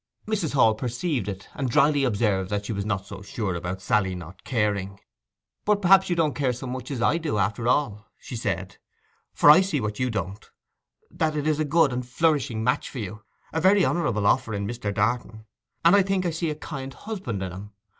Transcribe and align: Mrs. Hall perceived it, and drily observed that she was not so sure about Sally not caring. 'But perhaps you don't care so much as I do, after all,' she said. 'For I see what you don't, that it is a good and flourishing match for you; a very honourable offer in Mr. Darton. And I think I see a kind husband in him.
Mrs. 0.27 0.53
Hall 0.53 0.73
perceived 0.73 1.27
it, 1.27 1.47
and 1.53 1.69
drily 1.69 2.03
observed 2.05 2.49
that 2.49 2.65
she 2.65 2.73
was 2.73 2.87
not 2.87 3.05
so 3.05 3.21
sure 3.21 3.53
about 3.53 3.83
Sally 3.83 4.15
not 4.15 4.43
caring. 4.43 4.99
'But 5.63 5.79
perhaps 5.79 6.09
you 6.09 6.15
don't 6.15 6.33
care 6.33 6.53
so 6.53 6.65
much 6.65 6.89
as 6.89 7.03
I 7.03 7.19
do, 7.19 7.37
after 7.37 7.67
all,' 7.67 8.07
she 8.17 8.35
said. 8.35 8.77
'For 9.31 9.51
I 9.51 9.61
see 9.61 9.79
what 9.79 9.99
you 9.99 10.09
don't, 10.09 10.43
that 11.11 11.35
it 11.35 11.45
is 11.45 11.59
a 11.59 11.65
good 11.65 11.93
and 11.93 12.03
flourishing 12.03 12.63
match 12.63 12.89
for 12.89 12.97
you; 12.97 13.21
a 13.53 13.61
very 13.61 13.85
honourable 13.85 14.25
offer 14.25 14.55
in 14.55 14.65
Mr. 14.65 14.91
Darton. 14.91 15.45
And 15.85 15.95
I 15.95 16.01
think 16.01 16.25
I 16.25 16.31
see 16.31 16.49
a 16.49 16.55
kind 16.55 16.91
husband 16.95 17.43
in 17.43 17.51
him. 17.51 17.71